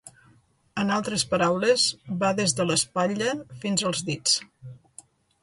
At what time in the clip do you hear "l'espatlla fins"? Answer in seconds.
2.71-3.87